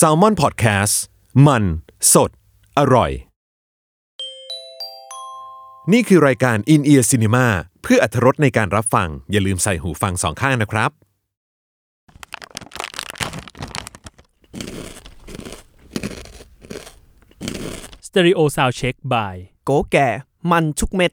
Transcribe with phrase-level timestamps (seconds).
[0.00, 0.94] S a l ม o n PODCAST
[1.46, 1.64] มัน
[2.12, 2.30] สด
[2.78, 3.10] อร่อย
[5.92, 7.46] นี่คือรายการ In Ear Cinema
[7.82, 10.90] เพื่ออัธรสในการรับฟัง อย่าลืมใส่หูฟังสองข้างนะครับ
[18.06, 20.08] สเตอริโอซาวเช็คบายโกแก่
[20.50, 21.12] มันทุกเม็ด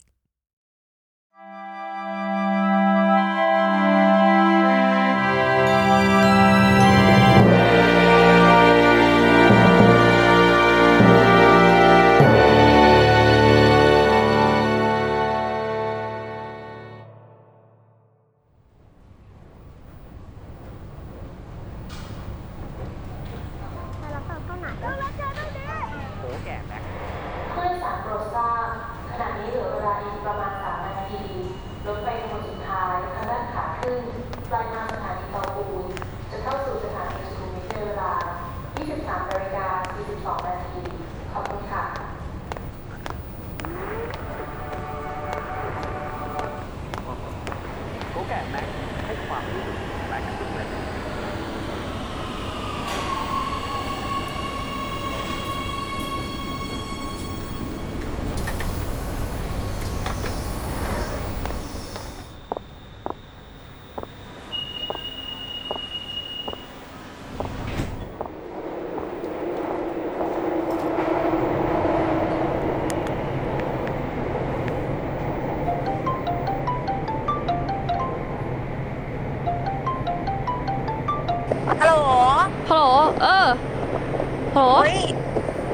[84.53, 84.99] โหลเฮ้ย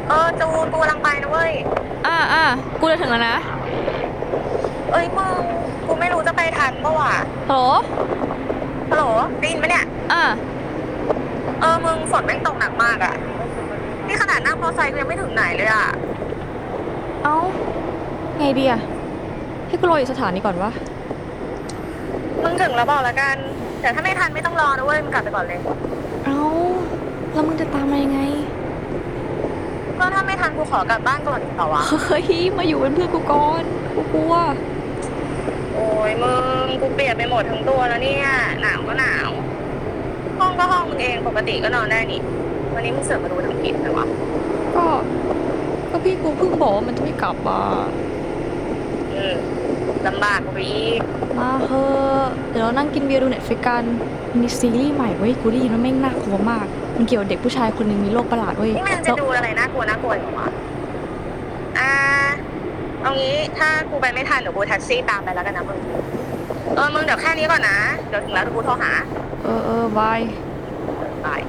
[0.07, 1.51] เออจูนกูกำลังไปนะเว้ย
[2.07, 2.43] อ่าอ่า
[2.79, 3.38] กูจะถึงแล้วนะ
[4.91, 5.33] เอ้ยมึง
[5.88, 7.13] กูไม่รู้จะไปทันปะวะ
[7.49, 7.65] ฮัลโหล
[8.89, 9.05] ฮัลโหล
[9.39, 10.23] ได้ยินไหมเนี่ย อ่า
[11.61, 13.13] เออมึงฝนแม่งตกหนักมากอะ
[14.07, 15.85] นี่ขนาดนั่งมอเตอร์ไซค์กูยังไม่ถึงไหนเลยอะ
[17.23, 17.35] เอ้า
[18.38, 18.81] ไงดีอะ
[19.67, 20.71] ให้กูรออยู่สถานีก่อนวะ
[22.44, 23.35] มึงถึงแล้วบอกแล้วกัน
[23.81, 25.59] แต่ถ้าไม่ทันไม่ต้องรอนะเว้ยมึงกลับไปก่อนเลย
[26.25, 26.39] เอ้า
[27.33, 28.19] แล้วมึงจะตามมายังไง
[29.99, 32.23] ก็ถ้าไม่ทันกูขอกลับบ้านก่อนดีกว่าวะ เฮ้ย
[32.57, 33.63] มาอยู่เป็นเพื่อนกูก่อน
[33.95, 34.33] กูกลัว
[35.73, 38.27] โอ้ยมึงกูเปียกไปหมดทั้งตัวแล้วเนี่ย
[38.61, 39.29] หนาวก็หนาว
[40.39, 42.21] ห้องก็ห้องมึงเองปกติก็นอนได้นี่
[42.73, 44.05] วันนี้มึงเสือกมาดูทำผิดเลยวะ
[44.75, 44.85] ก็
[45.91, 47.61] ก็พี่กูเพิ่งบอกว่ามันจะไม่กลับอะ
[49.13, 49.35] อืม
[50.07, 50.99] ลำบากกูไปอีก
[51.37, 53.83] มาเถอะเดี๋ยวเรานั่งกินเบียร์ดู Netflix กัน
[54.39, 60.47] มีซีรีส์ใหม่เว้ยกูได้ยินว่าแม่งน่ากลัวมาก มันเกี่ยวกับเด็กผู้ชายคนหนึ่งมีโรคประหลาดเว้ยนี่มันจะแล้วดูอะไรน่ากลัวน่ากลัวอยู่วะ
[61.79, 61.93] อ่า
[63.01, 65.79] เอางี้ถ้ากูไปไม่ทันเดี๋ยวกูแท็กซี่ตามไปแล้วกันนะมึง
[66.75, 67.77] เออ มึงเดี๋ยวแค่นี้ก่อนนะ
[68.09, 68.91] เดี๋ยวถึงแล้วเดี๋ยวกูโทรหา
[69.43, 71.41] เออเออ bye bye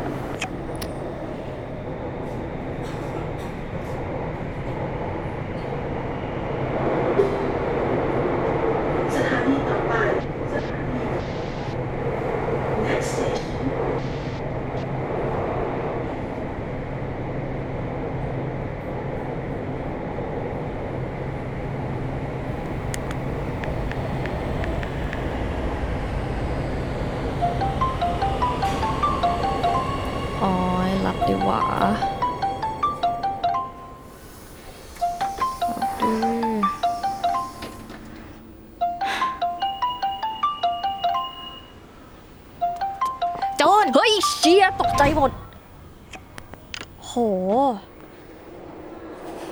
[43.95, 45.31] เฮ้ยเชียตกใจหมด
[47.05, 47.13] โห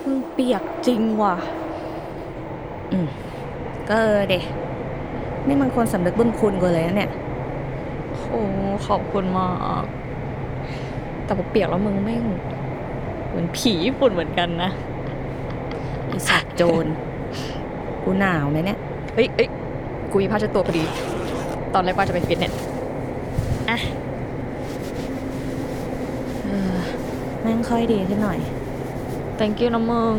[0.05, 1.35] มึงเปียกจริงว่ะ
[2.93, 3.09] อืม
[3.89, 4.43] ก็เออเดะ
[5.47, 7.11] นี่มันควรสำนึกบุญคุณกูเลยนะเนี่ย
[8.17, 8.25] โห
[8.87, 9.49] ขอบคุณมา
[9.83, 9.85] ก
[11.25, 12.25] แต่พอเปียกแล้วมึงแม่ง
[13.29, 14.71] เหมือนผีญี่ปุ่นเหมือนกันนะ
[16.09, 16.87] ไอสัตว์โจร
[18.05, 18.79] กูหนาวไหมเนี่ย
[19.15, 19.49] เฮ้ยเอ้ย
[20.11, 20.85] กูมีผ้าเช็ดตัวพอดี
[21.75, 22.53] ตอนแรกว่าจะไปฟิตเนส
[23.67, 23.83] เออ
[26.45, 28.39] แม่งค่อยดีขึ้นหน่อย
[29.39, 30.15] thank you นะมึง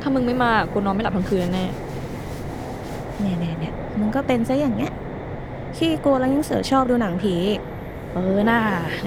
[0.00, 1.66] ถ้ามึงไม่มากูนอนไม่หลับทั้งคืนแน่
[3.20, 4.92] เนี่ยเนี่ยเนี่ยมึงก็เป็นซะอย่างเงี้ย
[5.76, 7.60] ขี้กลัวแล้วยังเสือกชอบดูหนังผีอีก
[8.12, 8.58] เออน่า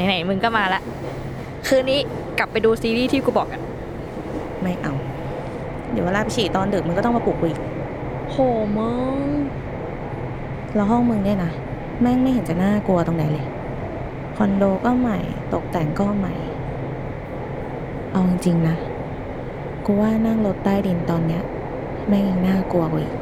[0.08, 0.82] ไหนๆมึงก็มาละ
[1.68, 2.00] คืนนี้
[2.40, 3.62] กลับไปดูซีรีส์ที่กูบอกอะ
[4.62, 4.94] ไม่เอา
[5.92, 7.60] เดี๋ยวเวลาไปฉี่ตอนดึกมึงก็ต้องมาปลุกกูอีก
[8.32, 8.36] โห
[8.78, 8.92] มึ
[9.26, 9.28] ง
[10.76, 11.52] แล้วห้องมึงเนี่ยนะ
[12.02, 13.46] แม่งไม่เห็นจะน่ากลัวตรงไหนเลย
[14.38, 15.20] คอนโดก็ใหม่
[15.54, 16.34] ตกแต่งก็ใหม่
[18.12, 18.76] เอาจริงๆนะ
[19.86, 21.44] กูว่านั่งรถใต้ดินตอนเนี้ย
[22.08, 23.14] แม่งยังน่ากลัวกว่าอีก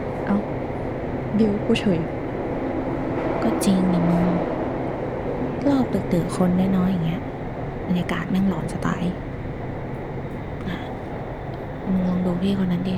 [1.38, 2.00] บิวกูเฉย
[3.44, 4.24] ก็จริงนะมึง
[5.68, 7.22] รอบตึกๆคนน้อยๆอย่างเงี้ย
[7.88, 9.04] บรรยากาศแม่งหลอนจะตาย
[10.68, 10.78] อะ
[11.86, 12.96] มึงลองดูพี่คนนั้นดิ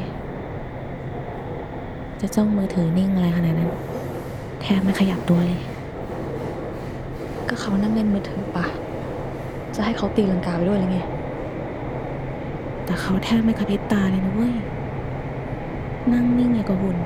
[2.21, 3.71] จะจ้องมือถือนิ่งอะไรขนาดนั้น
[4.61, 5.61] แทบไม่ขยับตัวเลย
[7.47, 8.65] ก็เขานั่งเล่นมือถือปะ
[9.75, 10.99] จะให้เขาตีลังกาไปด้วยเลยไง
[12.91, 14.53] แต่เขาแทบไม่กระพริบตาเลยนะเว้ย
[16.13, 16.97] นั่งนิ่งอย่างกับหุ่น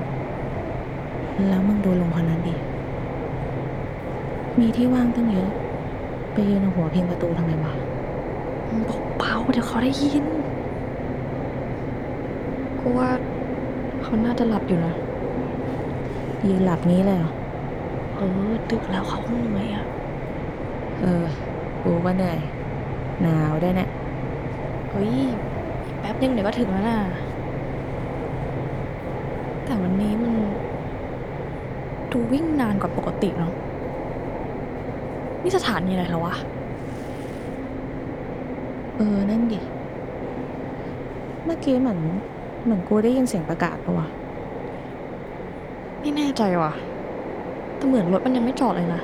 [1.47, 2.55] แล้วมึงดูลงคนนั้นดิ
[4.59, 5.49] มีที่ว่างตั้งเยอะ
[6.33, 7.73] ไปยืนเอาหัวพิงประตูทำไมวะ
[8.87, 10.25] บอกเบาๆเดี๋ยวเขาได้ยิน
[12.79, 13.09] กูว่า
[14.01, 14.93] เขาน่าจะหลับอยู่นะ
[16.47, 17.31] ยืนหลับนี้เลยเหรอ
[18.15, 19.85] เออดึกแล้วเขาคงเหนื่อยอะ
[21.01, 21.25] เออ
[21.81, 22.39] กูก็เหนื่อย
[23.21, 23.89] หนาวด้วยเนี่ย
[24.89, 26.99] เฮ้ยอีกแป๊บนึงเดี๋ยวก็ถึงแล้วนะ
[29.65, 30.33] แต่วันนี้มัน
[32.11, 33.53] ดูวิ่งนานกว่าปกติเนาะ
[35.43, 36.35] นี่สถานีอะไรแล้ววะ
[38.95, 39.59] เออ นั่นดิ
[41.45, 41.99] เมื่อกี้เหมือน
[42.63, 44.07] เหมือนกูได้ยินเสียงประกาศปะวะ
[45.99, 46.73] ไม่แน่ใจว่ะ
[47.75, 49.01] แต่เหมือนรถมันยังไม่จอดเลยนะ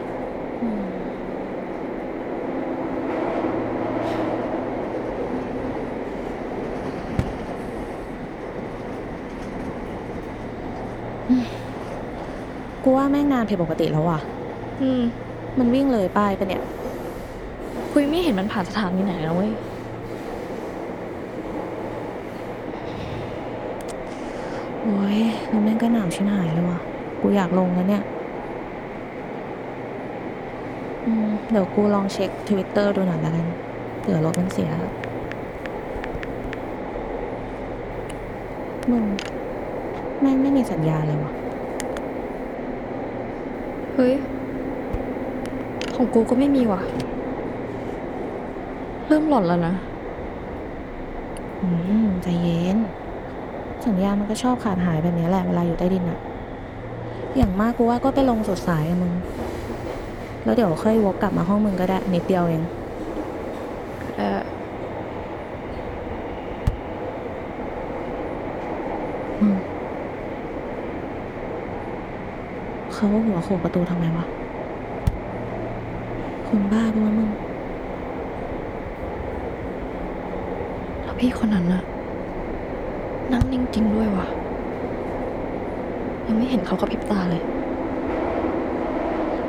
[12.84, 14.20] กูว่าแม่งนานผิดปกติแล้วว่ะ
[14.82, 15.02] อืม
[15.60, 16.64] มันวิ่งเลยป้ายปะเนี่ย
[17.92, 19.52] คุยไม่เห็นมันผ่านสถานีไหนแล้วเว้ย
[24.84, 25.20] โอ้ย
[25.50, 26.80] แล้วแม่งก็หนาวชิบหายเลยว่ะ
[27.22, 28.04] กูอยากลงแล้วเนี่ย
[31.06, 33.48] อืม เดี๋ยวกูลองเช็คทวิตเตอร์ดูหน่อยละกัน
[34.00, 34.70] เผื่อรถมันเสีย
[38.92, 39.04] มึง
[40.22, 41.34] แม่งไม่มีสัญญาณเลยว่ะ
[43.96, 44.14] เฮ้ย
[45.96, 46.82] ของกูก็ไม่มีว่ะ
[49.08, 49.74] เริ่มหลอนแล้วนะ
[51.62, 51.68] อื
[52.06, 52.78] ม ใจเย็น
[53.86, 56.20] สัญญาณมันก็ชอบขาดหายแบบนี้แหละเวลาอยู่ใต้ดินอะ
[57.38, 59.14] อย่างมากกูว่าก็ไปลงสดสายอะมึง
[60.44, 62.64] แล้วเดี๋ยวค่อยวกกลับมาห้องมึงก็ได้ นิดเดียวเอง
[64.18, 64.42] เออ
[69.42, 69.58] อืม
[73.02, 74.26] เขาว่าหัวโขกประตูทำไมวะ
[76.48, 77.30] คนบ้าปะวะมึง
[81.02, 81.84] แล้วพี่คนนั้นอะ
[83.32, 84.28] นั่งนิ่งจริงด้วยว่ะ
[86.26, 87.44] ยังไม่เห็นเขากระพริบตาเลย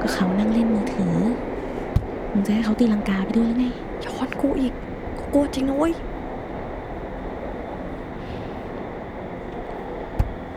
[0.00, 1.17] ก็เขานั่งเล่นมือถือ
[2.31, 3.67] มึงจะให้เขาตีลังกาไปด้วยหรือไง
[4.05, 4.73] ย้อนกูอีก
[5.19, 5.95] กูกลัวจริงนะเว้ย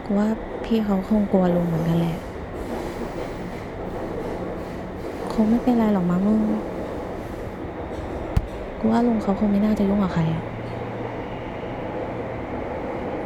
[0.03, 0.27] กูว่า
[0.63, 2.17] พี่เขาคงกลัวลุงเหมือนกันแหละ
[5.35, 6.39] คงไม่เป็นไรหรอกมั้งมึง
[8.79, 10.43] กูว่าลุงเขาคงไม่น่าจะยุ่งกับใครอะ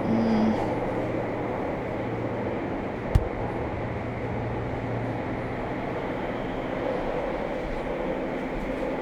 [0.07, 0.45] อืม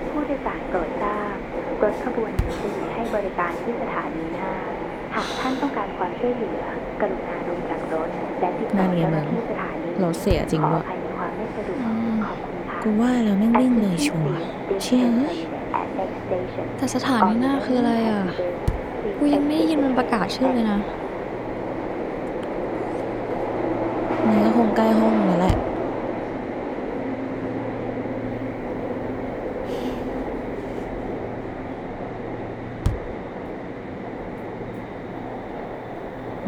[0.10, 1.36] ผู้โดยสารโปรดทราบ
[1.84, 4.52] รถขบวนนี้จะหยุดให้บริการที่สถานีหน้า
[5.16, 6.62] หากท่านต้องการความช่วยเหลือ
[7.02, 8.10] กรุณาลงจากรถ
[8.40, 11.87] และติดต่อเจ้าหน้าที่สถานีรถเสียจริงขอด้วยอภัยในความไม่สะดวกขอบคุณค่ะ
[12.90, 14.38] กูว่าแล้วแม่งวิ่งเลยชัวร์
[14.82, 15.38] เชี่ยเอ้ย
[16.78, 18.24] แต่สถานีหน้าคืออะไรอะ
[19.18, 20.80] กูยังไม่ได้ยินมันประกาศชื่อเลยนะ
[24.26, 25.56] มันก็คงใกล้ห้องแล้วแหละ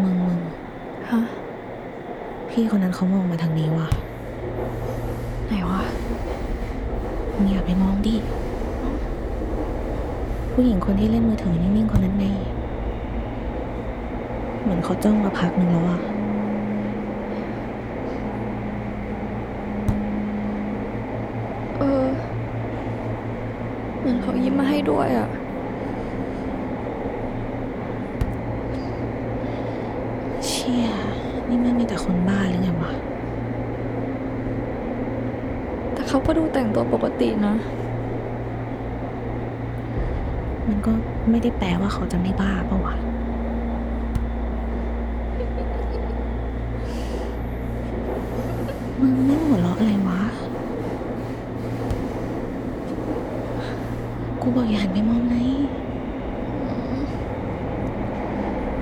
[0.02, 0.40] มึงมึง
[1.10, 1.20] ฮะ
[2.50, 3.90] พี่คนนั้นเขามองมาทางนี้ว่ะ
[5.50, 8.16] ไหนวะ มึง อย่าไปมองดิ
[10.52, 12.26] ผู้หญิงคนที่เล่นมือถือนิ่งๆคนนั้นไง
[14.62, 16.00] เหมือนเขาจ้องมาพักหนึ่งแล้วอะ
[21.78, 22.06] เออ
[24.00, 25.30] เหมือนเขายิ้มมาให้ด้วยอะ
[30.46, 30.88] เชี่ย
[31.48, 32.92] นี่แม่งมีแต่คนบ้าหรือไงวะ
[35.94, 37.56] แต่ เขาก็ดูแต่งตัวปกตินะ
[40.68, 40.92] มันก็
[41.30, 42.96] ไม่ได้แปลว่าเขาจะไม่บ้าปะวะ
[49.00, 50.20] มึงไม่หัวเราะอะไรวะ
[54.42, 55.36] กูบอกอย่าหันไปมองไง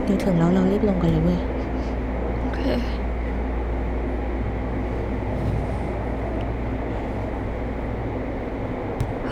[0.04, 1.40] เดี๋ยวถึงแล้วเรารีบลงกันเลยเว้ย
[2.42, 2.62] โอเค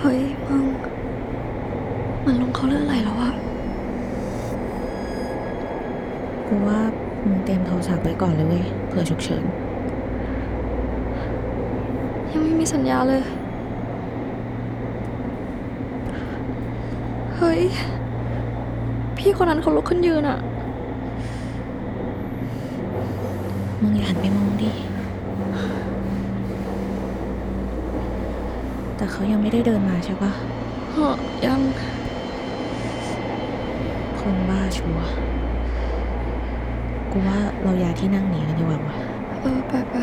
[0.08, 0.64] เฮ้ยมึง
[2.26, 3.32] มันลงเขาเรื่องอะไรแล้วอะ
[6.48, 6.80] กูว่า
[7.26, 9.44] มึงเตรียมโทรศัพท์ไว้ก่อนเลยเว้ยเผื่อฉุกเฉิน
[12.32, 13.22] ยังไม่มีสัญญาเลย
[17.38, 17.62] เฮ้ย
[19.18, 20.40] พี่คนนั้นเขาลุกขึ้นยืนอะ
[23.82, 24.72] มึงอย่าหันไปมองดิ
[29.06, 30.32] แต่เขายังไม่ได้เดินมาใช่ปะ
[30.92, 31.62] เหอะยัง
[34.20, 35.08] คนบ้าชัวร์
[37.12, 38.96] กูว่าเราย้ายที่นั่งหนีกันดีกว่าวะ
[39.42, 39.96] เออไปไป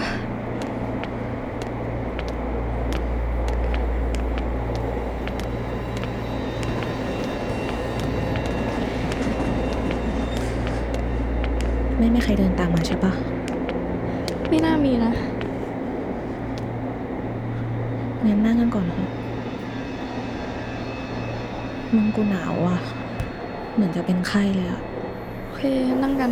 [11.99, 13.13] ไม่มีใครเดินตามมาใช่ปะ
[14.49, 15.13] ไม่น่ามีนะ
[18.27, 19.11] งั้ นนั่งกันก่อนเถอะ
[21.95, 22.79] มึงกูหนาวอะ
[23.75, 24.81] เหมือนจะเป็นไข้เลยอะ
[25.45, 25.63] โอเค
[26.03, 26.31] นั่งกัน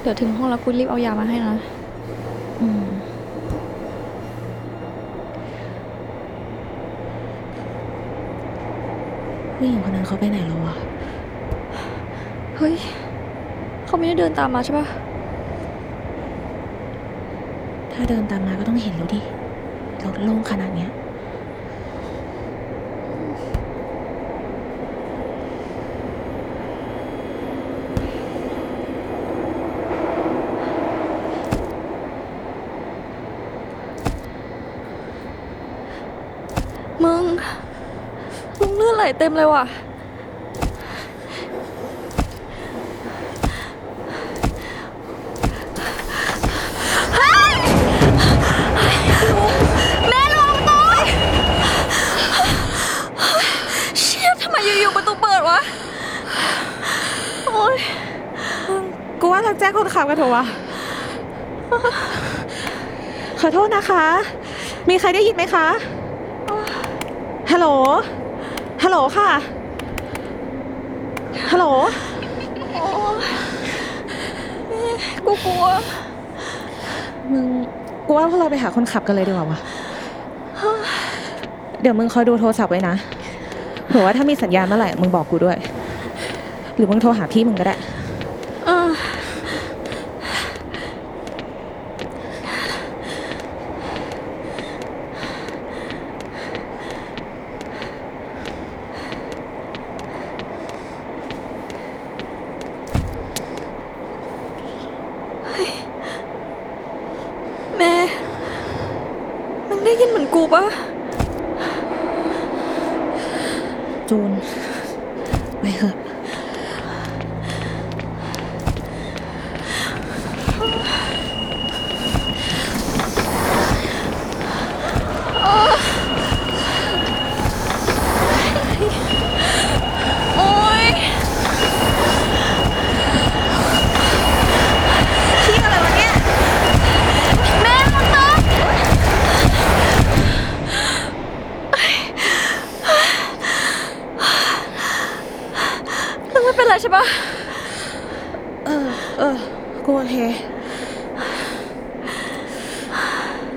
[0.00, 1.54] เดี๋ยวถึงห้องแล้วกูรีบเอายามาให้นะ
[2.60, 2.84] อืม
[9.56, 10.74] ผู้หญิงคนนั้นเขาไปไหนแล้ววะ
[12.56, 12.74] เฮ้ย
[13.86, 14.86] เขาไม่ได้เดินตามมาใช่ปะ
[17.92, 19.20] ถ้าเดินตามมาก็ต้องเห็นแล้วดิ
[20.04, 20.90] รถโล่งขนาดเนี้ย
[37.04, 37.24] มึง
[38.58, 39.64] มึงเลือดไหลเต็มเลยว่ะ
[50.08, 50.86] แม่ลงตัว
[54.00, 55.60] เชี่ยทำไมอยู่ๆประตูเปิดวะ
[57.46, 57.76] โอ๊ย
[59.44, 60.44] กูว่าทักแจ้งคนขับกันเถอะวะ
[63.40, 64.04] ขอโทษนะคะ
[64.88, 65.66] มีใครได้ยินไหมคะ
[67.52, 67.66] ฮัลโหล
[68.84, 69.28] ฮัลโหลค่ะ
[71.52, 71.66] ฮัลโหล
[75.26, 75.64] กูกลัว
[77.30, 77.44] มึง
[78.06, 79.58] กูว่าพวกเราไปหาคนขับกันเลยดีกว่าวะ
[81.80, 82.94] เดี๋ยวมึงคอยดูโทรศัพท์ไว้นะ
[83.88, 85.56] เผื่อว่าถ้ามีสัญญาณเมื่อไหร่ มึงบอกกูด้วย
[86.76, 87.76] หรือมึงโทรหาพี่มึงก็ได้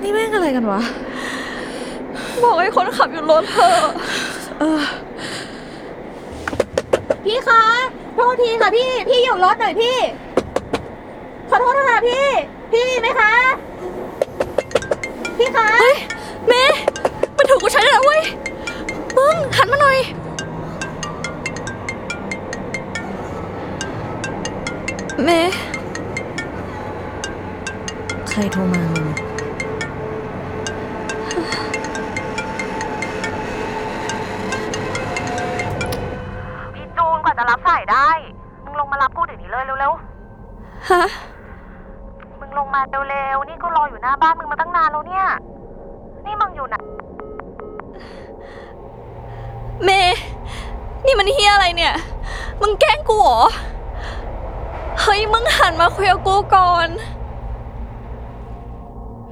[0.02, 0.80] นี่แม่งอะไรกันวะ
[2.44, 3.80] บอกให้คนขับอยู่รถเถอะ
[7.24, 7.62] พี่คะ
[8.14, 9.96] โทษทีค่ะพี่ พี่หยุดรถหน่อยพี่
[11.48, 12.24] ขอโทษนะคะพี่
[12.72, 13.32] พี่ไหมคะ
[15.38, 15.96] พี่คะ เฮ้ย
[16.48, 16.78] เมย์
[17.36, 18.22] มันถูกกูใช้แล้วเว้ย
[19.16, 19.98] มึงหันมาหน่อย
[25.24, 25.54] เมย์
[28.40, 29.27] ใครโทรมามึง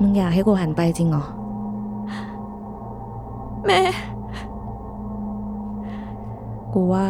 [0.01, 1.25] มึงอยากให้กูหันไปจริงเหรอ
[3.65, 3.97] เมย์
[6.75, 7.07] กูว่า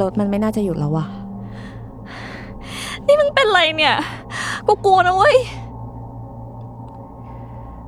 [0.00, 1.06] รถมันไม่น่าจะหยุดแล้ววะ
[3.06, 3.94] นี่มึงเป็นไรเนี่ย
[4.66, 5.36] กูกลัวนะเว้ย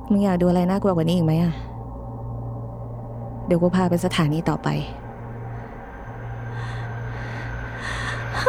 [0.09, 1.53] มึงอยากดูอะไรน่ากลัวกว่านี้อีกไหมอะ
[3.45, 4.69] เดี๋ยวกูพาไปสถานีต่อไป
[8.39, 8.41] ข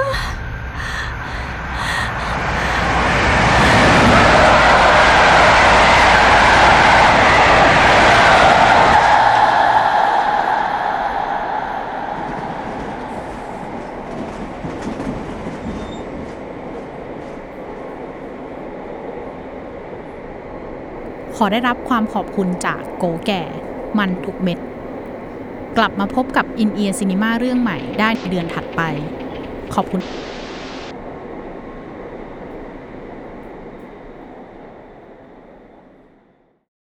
[21.43, 23.43] อได้รับความขอบคุณจากโกแก่
[23.99, 24.59] มันทุกเม็ด
[25.79, 28.83] กลับมาพบกับอินเอียร์ซีนีมาเรื่องใหม่ได้ในเดือนถัดไป
[29.75, 30.01] ขอบคุณ